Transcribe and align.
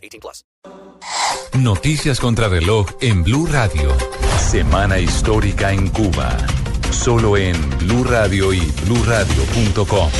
18 0.00 0.20
plus. 0.20 0.44
Noticias 1.58 2.20
contra 2.20 2.48
reloj 2.48 2.86
en 3.00 3.22
Blue 3.22 3.46
Radio. 3.46 3.90
Semana 4.38 4.98
histórica 4.98 5.72
en 5.72 5.88
Cuba. 5.88 6.36
Solo 6.90 7.36
en 7.36 7.56
Blue 7.78 8.04
Radio 8.04 8.52
y 8.52 8.60
BlueRadio.com. 8.84 10.10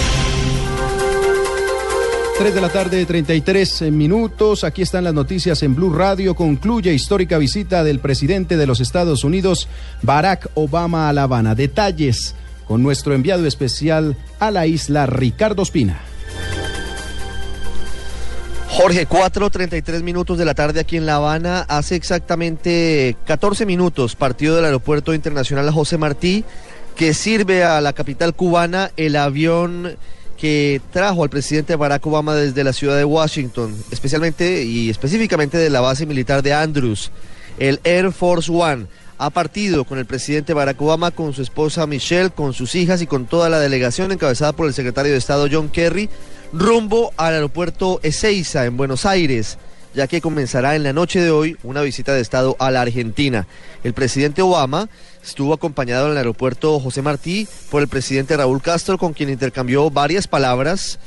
3 2.40 2.54
de 2.54 2.60
la 2.62 2.70
tarde, 2.70 3.04
33 3.04 3.82
minutos. 3.92 4.64
Aquí 4.64 4.80
están 4.80 5.04
las 5.04 5.12
noticias 5.12 5.62
en 5.62 5.74
Blue 5.74 5.92
Radio. 5.92 6.34
Concluye 6.34 6.94
histórica 6.94 7.36
visita 7.36 7.84
del 7.84 7.98
presidente 7.98 8.56
de 8.56 8.66
los 8.66 8.80
Estados 8.80 9.24
Unidos, 9.24 9.68
Barack 10.00 10.48
Obama, 10.54 11.10
a 11.10 11.12
La 11.12 11.24
Habana. 11.24 11.54
Detalles 11.54 12.34
con 12.66 12.82
nuestro 12.82 13.14
enviado 13.14 13.46
especial 13.46 14.16
a 14.38 14.50
la 14.50 14.66
isla, 14.66 15.04
Ricardo 15.04 15.62
Espina. 15.62 16.00
Jorge, 18.82 19.06
4.33 19.06 20.02
minutos 20.02 20.38
de 20.38 20.46
la 20.46 20.54
tarde 20.54 20.80
aquí 20.80 20.96
en 20.96 21.04
La 21.04 21.16
Habana. 21.16 21.66
Hace 21.68 21.96
exactamente 21.96 23.14
14 23.26 23.66
minutos 23.66 24.16
partió 24.16 24.56
del 24.56 24.64
Aeropuerto 24.64 25.12
Internacional 25.12 25.70
José 25.70 25.98
Martí, 25.98 26.46
que 26.96 27.12
sirve 27.12 27.62
a 27.62 27.82
la 27.82 27.92
capital 27.92 28.32
cubana 28.32 28.90
el 28.96 29.16
avión 29.16 29.98
que 30.38 30.80
trajo 30.94 31.22
al 31.22 31.28
presidente 31.28 31.76
Barack 31.76 32.06
Obama 32.06 32.34
desde 32.34 32.64
la 32.64 32.72
ciudad 32.72 32.96
de 32.96 33.04
Washington, 33.04 33.76
especialmente 33.90 34.64
y 34.64 34.88
específicamente 34.88 35.58
de 35.58 35.68
la 35.68 35.82
base 35.82 36.06
militar 36.06 36.42
de 36.42 36.54
Andrews, 36.54 37.10
el 37.58 37.80
Air 37.84 38.12
Force 38.12 38.50
One. 38.50 38.86
Ha 39.18 39.28
partido 39.28 39.84
con 39.84 39.98
el 39.98 40.06
presidente 40.06 40.54
Barack 40.54 40.80
Obama, 40.80 41.10
con 41.10 41.34
su 41.34 41.42
esposa 41.42 41.86
Michelle, 41.86 42.30
con 42.30 42.54
sus 42.54 42.74
hijas 42.74 43.02
y 43.02 43.06
con 43.06 43.26
toda 43.26 43.50
la 43.50 43.60
delegación 43.60 44.10
encabezada 44.10 44.52
por 44.52 44.66
el 44.66 44.72
secretario 44.72 45.12
de 45.12 45.18
Estado 45.18 45.48
John 45.52 45.68
Kerry, 45.68 46.08
rumbo 46.52 47.12
al 47.16 47.34
aeropuerto 47.34 48.00
Ezeiza 48.02 48.64
en 48.66 48.76
Buenos 48.76 49.06
Aires 49.06 49.58
ya 49.94 50.06
que 50.06 50.20
comenzará 50.20 50.76
en 50.76 50.82
la 50.82 50.92
noche 50.92 51.20
de 51.20 51.30
hoy 51.30 51.56
una 51.62 51.82
visita 51.82 52.14
de 52.14 52.20
Estado 52.20 52.56
a 52.58 52.70
la 52.70 52.82
Argentina. 52.82 53.46
El 53.82 53.92
presidente 53.92 54.42
Obama 54.42 54.88
estuvo 55.22 55.52
acompañado 55.52 56.06
en 56.06 56.12
el 56.12 56.18
aeropuerto 56.18 56.78
José 56.80 57.02
Martí 57.02 57.48
por 57.70 57.82
el 57.82 57.88
presidente 57.88 58.36
Raúl 58.36 58.62
Castro, 58.62 58.98
con 58.98 59.12
quien 59.12 59.30
intercambió 59.30 59.90
varias 59.90 60.28
palabras 60.28 60.98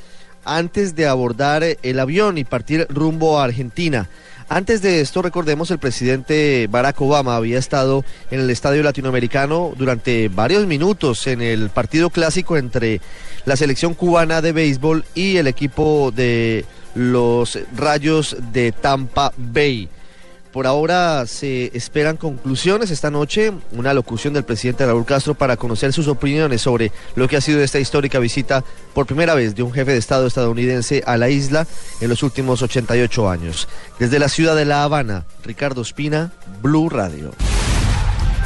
antes 0.45 0.95
de 0.95 1.07
abordar 1.07 1.63
el 1.81 1.99
avión 1.99 2.37
y 2.37 2.43
partir 2.43 2.85
rumbo 2.89 3.39
a 3.39 3.45
Argentina. 3.45 4.09
Antes 4.49 4.81
de 4.81 5.01
esto, 5.01 5.21
recordemos, 5.21 5.71
el 5.71 5.79
presidente 5.79 6.67
Barack 6.69 7.01
Obama 7.01 7.35
había 7.35 7.57
estado 7.57 8.03
en 8.29 8.41
el 8.41 8.49
Estadio 8.49 8.83
Latinoamericano 8.83 9.73
durante 9.77 10.27
varios 10.27 10.67
minutos 10.67 11.27
en 11.27 11.41
el 11.41 11.69
partido 11.69 12.09
clásico 12.09 12.57
entre 12.57 13.01
la 13.45 13.55
selección 13.55 13.93
cubana 13.93 14.41
de 14.41 14.51
béisbol 14.51 15.05
y 15.15 15.37
el 15.37 15.47
equipo 15.47 16.11
de 16.15 16.65
los 16.95 17.57
Rayos 17.75 18.35
de 18.51 18.71
Tampa 18.71 19.33
Bay. 19.37 19.89
Por 20.53 20.67
ahora 20.67 21.25
se 21.25 21.75
esperan 21.75 22.15
conclusiones 22.15 22.91
esta 22.91 23.09
noche, 23.09 23.51
una 23.71 23.91
locución 23.91 24.35
del 24.35 24.43
presidente 24.43 24.85
Raúl 24.85 25.03
Castro 25.03 25.33
para 25.33 25.57
conocer 25.57 25.91
sus 25.93 26.07
opiniones 26.07 26.61
sobre 26.61 26.91
lo 27.15 27.27
que 27.27 27.37
ha 27.37 27.41
sido 27.41 27.59
esta 27.59 27.79
histórica 27.79 28.19
visita 28.19 28.63
por 28.93 29.07
primera 29.07 29.33
vez 29.33 29.55
de 29.55 29.63
un 29.63 29.73
jefe 29.73 29.93
de 29.93 29.97
Estado 29.97 30.27
estadounidense 30.27 31.01
a 31.07 31.17
la 31.17 31.31
isla 31.31 31.65
en 32.01 32.09
los 32.09 32.21
últimos 32.21 32.61
88 32.61 33.29
años. 33.31 33.67
Desde 33.97 34.19
la 34.19 34.29
ciudad 34.29 34.55
de 34.55 34.65
La 34.65 34.83
Habana, 34.83 35.25
Ricardo 35.43 35.81
Espina, 35.81 36.31
Blue 36.61 36.87
Radio. 36.87 37.31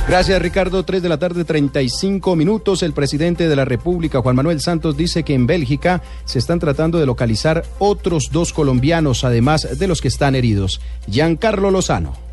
Gracias, 0.08 0.42
Ricardo. 0.42 0.84
Tres 0.84 1.02
de 1.04 1.10
la 1.10 1.20
tarde, 1.20 1.44
35 1.44 2.38
minutos. 2.38 2.82
El 2.82 2.94
presidente 2.94 3.50
de 3.50 3.56
la 3.58 3.66
República, 3.66 4.22
Juan 4.22 4.38
Manuel 4.38 4.62
Santos, 4.62 4.96
dice 4.96 5.24
que 5.24 5.34
en 5.34 5.48
Bélgica 5.48 6.02
se 6.24 6.40
están 6.40 6.60
tratando 6.60 6.98
de 6.98 7.06
localizar 7.06 7.66
otros 7.78 8.30
dos 8.32 8.54
colombianos, 8.54 9.26
además 9.26 9.78
de 9.78 9.88
los 9.88 10.00
que 10.00 10.08
están 10.08 10.36
heridos. 10.36 10.80
Giancarlo 11.10 11.72
Lozano. 11.72 12.27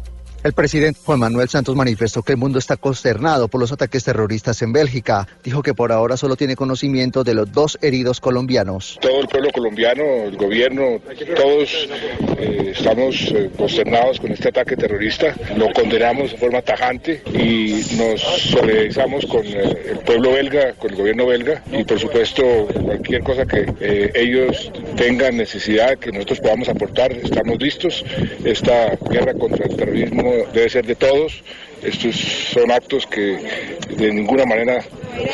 El 0.45 0.53
presidente 0.53 1.01
Juan 1.03 1.21
Manuel 1.21 1.49
Santos 1.49 1.75
manifestó 1.75 2.23
que 2.23 2.33
el 2.33 2.39
mundo 2.39 2.59
está 2.59 2.77
consternado 2.77 3.49
por 3.49 3.63
los 3.63 3.73
ataques 3.73 4.05
terroristas 4.05 4.61
en 4.61 4.75
Bélgica. 4.75 5.27
Dijo 5.43 5.63
que 5.63 5.73
por 5.73 5.91
ahora 5.91 6.19
solo 6.19 6.37
tiene 6.37 6.55
conocimiento 6.55 7.25
de 7.25 7.33
los 7.33 7.51
dos 7.51 7.79
heridos 7.81 8.21
colombianos. 8.21 8.99
Todo 9.01 9.23
el 9.23 9.27
pueblo 9.27 9.49
colombiano, 9.53 10.03
el 10.03 10.37
gobierno, 10.37 11.01
todos 11.35 11.89
eh, 12.37 12.73
estamos 12.77 13.33
eh, 13.35 13.51
consternados 13.57 14.21
con 14.21 14.33
este 14.33 14.51
ataque 14.51 14.77
terrorista. 14.77 15.35
Lo 15.57 15.73
condenamos 15.73 16.33
de 16.33 16.37
forma 16.37 16.61
tajante 16.61 17.23
y 17.33 17.83
nos 17.97 18.21
solidarizamos 18.21 19.25
con 19.25 19.47
eh, 19.47 19.93
el 19.93 19.99
pueblo 20.01 20.33
belga, 20.33 20.75
con 20.75 20.91
el 20.91 20.97
gobierno 20.99 21.25
belga 21.25 21.63
y 21.73 21.85
por 21.85 21.99
supuesto 21.99 22.45
cualquier 22.85 23.23
cosa 23.23 23.47
que 23.47 24.13
ellos 24.15 24.71
tengan 24.95 25.39
necesidad 25.39 25.97
que 25.97 26.13
nosotros 26.13 26.41
podamos 26.41 26.69
aportar, 26.69 27.13
estamos 27.13 27.59
listos. 27.59 28.05
Esta 28.45 28.99
guerra 29.09 29.33
contra 29.33 29.65
el 29.65 29.75
terrorismo 29.75 30.34
debe 30.53 30.69
ser 30.69 30.87
de 30.87 30.95
todos. 30.95 31.43
Estos 31.83 32.17
son 32.53 32.71
actos 32.71 33.07
que 33.07 33.79
de 33.97 34.13
ninguna 34.13 34.47
manera 34.47 34.83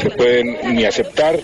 se 0.00 0.10
pueden 0.10 0.56
ni 0.74 0.84
aceptar 0.84 1.38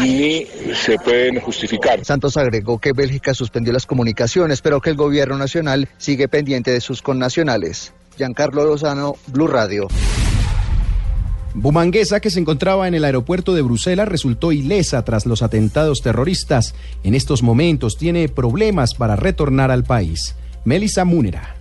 ni 0.00 0.46
se 0.74 0.98
pueden 0.98 1.38
justificar. 1.40 2.04
Santos 2.04 2.36
agregó 2.36 2.78
que 2.78 2.92
Bélgica 2.92 3.34
suspendió 3.34 3.72
las 3.72 3.84
comunicaciones, 3.84 4.62
pero 4.62 4.80
que 4.80 4.90
el 4.90 4.96
gobierno 4.96 5.36
nacional 5.36 5.88
sigue 5.98 6.28
pendiente 6.28 6.70
de 6.70 6.80
sus 6.80 7.02
connacionales. 7.02 7.92
Giancarlo 8.16 8.64
Lozano, 8.64 9.16
Blue 9.26 9.46
Radio. 9.46 9.88
Bumanguesa, 11.54 12.20
que 12.20 12.30
se 12.30 12.40
encontraba 12.40 12.88
en 12.88 12.94
el 12.94 13.04
aeropuerto 13.04 13.54
de 13.54 13.62
Bruselas, 13.62 14.08
resultó 14.08 14.52
ilesa 14.52 15.04
tras 15.04 15.26
los 15.26 15.42
atentados 15.42 16.02
terroristas. 16.02 16.74
En 17.02 17.14
estos 17.14 17.42
momentos 17.42 17.96
tiene 17.96 18.28
problemas 18.28 18.94
para 18.94 19.16
retornar 19.16 19.70
al 19.70 19.84
país. 19.84 20.36
Melissa 20.64 21.04
Múnera. 21.04 21.57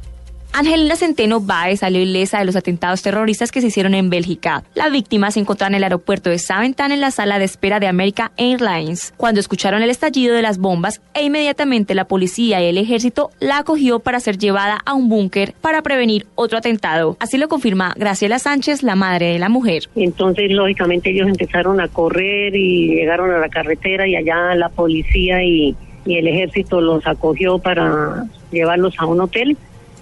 Angelina 0.60 0.96
Centeno 0.96 1.40
Baez 1.40 1.82
salió 1.82 2.02
ilesa 2.02 2.40
de 2.40 2.46
los 2.46 2.56
atentados 2.56 3.04
terroristas 3.04 3.52
que 3.52 3.62
se 3.62 3.68
hicieron 3.68 3.94
en 3.94 4.10
Bélgica. 4.10 4.64
La 4.74 4.90
víctima 4.90 5.30
se 5.30 5.40
encontraba 5.40 5.70
en 5.70 5.76
el 5.76 5.84
aeropuerto 5.84 6.32
de 6.32 6.40
Saventan 6.40 6.92
en 6.92 7.00
la 7.00 7.12
sala 7.12 7.38
de 7.38 7.46
espera 7.46 7.80
de 7.80 7.86
America 7.86 8.32
Airlines 8.38 9.14
cuando 9.18 9.40
escucharon 9.40 9.84
el 9.84 9.92
estallido 9.92 10.34
de 10.34 10.42
las 10.42 10.58
bombas 10.58 11.00
e 11.14 11.24
inmediatamente 11.24 11.94
la 11.94 12.08
policía 12.08 12.60
y 12.60 12.70
el 12.70 12.80
ejército 12.80 13.30
la 13.40 13.60
acogió 13.60 14.00
para 14.00 14.20
ser 14.20 14.40
llevada 14.40 14.80
a 14.84 14.96
un 14.96 15.10
búnker 15.10 15.54
para 15.62 15.84
prevenir 15.84 16.26
otro 16.34 16.58
atentado. 16.58 17.18
Así 17.20 17.38
lo 17.38 17.50
confirma 17.50 17.94
Graciela 17.96 18.40
Sánchez, 18.40 18.82
la 18.82 18.96
madre 18.96 19.34
de 19.34 19.38
la 19.38 19.50
mujer. 19.50 19.84
Entonces, 19.96 20.50
lógicamente, 20.50 21.12
ellos 21.12 21.28
empezaron 21.28 21.80
a 21.80 21.88
correr 21.88 22.56
y 22.56 22.96
llegaron 22.96 23.30
a 23.30 23.38
la 23.38 23.50
carretera 23.50 24.08
y 24.08 24.16
allá 24.16 24.56
la 24.56 24.70
policía 24.70 25.44
y, 25.44 25.76
y 26.04 26.18
el 26.18 26.28
ejército 26.28 26.82
los 26.82 27.06
acogió 27.06 27.60
para 27.60 28.26
llevarlos 28.52 28.96
a 28.98 29.06
un 29.06 29.22
hotel 29.22 29.56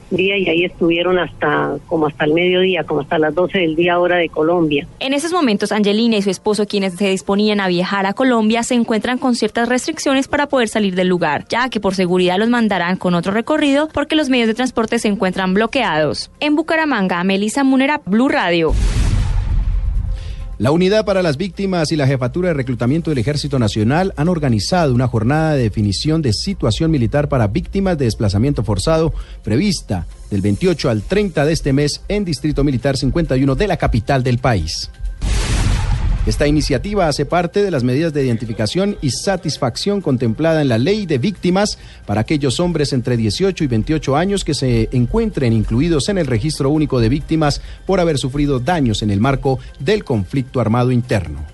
día 0.09 0.37
y 0.37 0.47
ahí 0.47 0.65
estuvieron 0.65 1.19
hasta 1.19 1.77
como 1.87 2.07
hasta 2.07 2.25
el 2.25 2.33
mediodía, 2.33 2.83
como 2.83 3.01
hasta 3.01 3.17
las 3.17 3.33
12 3.33 3.59
del 3.59 3.75
día 3.75 3.99
hora 3.99 4.17
de 4.17 4.29
Colombia. 4.29 4.87
En 4.99 5.13
esos 5.13 5.31
momentos, 5.31 5.71
Angelina 5.71 6.17
y 6.17 6.21
su 6.21 6.29
esposo, 6.29 6.65
quienes 6.65 6.93
se 6.93 7.09
disponían 7.09 7.59
a 7.59 7.67
viajar 7.67 8.05
a 8.05 8.13
Colombia, 8.13 8.63
se 8.63 8.75
encuentran 8.75 9.17
con 9.17 9.35
ciertas 9.35 9.69
restricciones 9.69 10.27
para 10.27 10.47
poder 10.47 10.67
salir 10.67 10.95
del 10.95 11.07
lugar, 11.07 11.45
ya 11.49 11.69
que 11.69 11.79
por 11.79 11.95
seguridad 11.95 12.37
los 12.37 12.49
mandarán 12.49 12.97
con 12.97 13.13
otro 13.13 13.31
recorrido 13.31 13.87
porque 13.93 14.15
los 14.15 14.29
medios 14.29 14.47
de 14.47 14.53
transporte 14.53 14.99
se 14.99 15.07
encuentran 15.07 15.53
bloqueados. 15.53 16.31
En 16.39 16.55
Bucaramanga, 16.55 17.23
Melissa 17.23 17.63
Munera, 17.63 18.01
Blue 18.05 18.29
Radio. 18.29 18.73
La 20.57 20.71
Unidad 20.71 21.03
para 21.03 21.21
las 21.21 21.35
Víctimas 21.35 21.91
y 21.91 21.97
la 21.97 22.07
Jefatura 22.07 22.47
de 22.47 22.53
Reclutamiento 22.53 23.11
del 23.11 23.17
Ejército 23.17 23.59
Nacional 23.59 24.13
han 24.15 24.29
organizado 24.29 24.93
una 24.93 25.05
jornada 25.05 25.53
de 25.53 25.63
definición 25.63 26.21
de 26.21 26.31
situación 26.31 26.91
militar 26.91 27.27
para 27.27 27.47
víctimas 27.47 27.97
de 27.97 28.05
desplazamiento 28.05 28.63
forzado 28.63 29.13
prevista 29.43 30.07
del 30.31 30.41
28 30.41 30.89
al 30.89 31.01
30 31.01 31.45
de 31.45 31.51
este 31.51 31.73
mes 31.73 32.01
en 32.07 32.23
Distrito 32.23 32.63
Militar 32.63 32.95
51 32.95 33.53
de 33.55 33.67
la 33.67 33.75
capital 33.75 34.23
del 34.23 34.37
país. 34.37 34.89
Esta 36.25 36.47
iniciativa 36.47 37.07
hace 37.07 37.27
parte 37.27 37.61
de 37.61 37.69
las 37.69 37.83
medidas 37.83 38.11
de 38.11 38.25
identificación 38.25 38.97
y 38.99 39.11
satisfacción 39.11 40.01
contemplada 40.01 40.63
en 40.63 40.69
la 40.69 40.79
ley 40.79 41.05
de 41.05 41.19
víctimas 41.19 41.77
para 42.07 42.21
aquellos 42.21 42.59
hombres 42.59 42.93
entre 42.93 43.15
18 43.15 43.63
y 43.63 43.67
28 43.67 44.15
años 44.15 44.43
que 44.43 44.55
se 44.55 44.89
encuentren 44.91 45.53
incluidos 45.53 46.09
en 46.09 46.17
el 46.17 46.25
registro 46.25 46.71
único 46.71 46.99
de 46.99 47.09
víctimas 47.09 47.61
por 47.85 47.99
haber 47.99 48.17
sufrido 48.17 48.59
daños 48.59 49.03
en 49.03 49.11
el 49.11 49.19
marco 49.19 49.59
del 49.79 50.03
conflicto 50.03 50.59
armado 50.59 50.91
interno. 50.91 51.45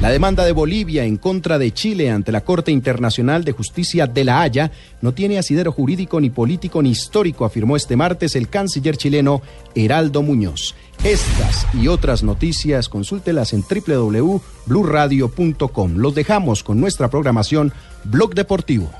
La 0.00 0.10
demanda 0.10 0.44
de 0.44 0.52
Bolivia 0.52 1.04
en 1.04 1.16
contra 1.16 1.58
de 1.58 1.72
Chile 1.72 2.10
ante 2.10 2.30
la 2.30 2.42
Corte 2.42 2.70
Internacional 2.70 3.42
de 3.42 3.50
Justicia 3.50 4.06
de 4.06 4.24
La 4.24 4.42
Haya 4.42 4.70
no 5.02 5.12
tiene 5.12 5.38
asidero 5.38 5.72
jurídico 5.72 6.20
ni 6.20 6.30
político 6.30 6.80
ni 6.82 6.90
histórico, 6.90 7.44
afirmó 7.44 7.76
este 7.76 7.96
martes 7.96 8.36
el 8.36 8.48
canciller 8.48 8.96
chileno 8.96 9.42
Heraldo 9.74 10.22
Muñoz. 10.22 10.76
Estas 11.04 11.66
y 11.74 11.88
otras 11.88 12.24
noticias 12.24 12.88
consúltelas 12.88 13.52
en 13.52 13.62
www.bluradio.com. 13.62 15.96
Los 15.96 16.14
dejamos 16.14 16.64
con 16.64 16.80
nuestra 16.80 17.08
programación 17.08 17.72
Blog 18.04 18.34
Deportivo. 18.34 18.90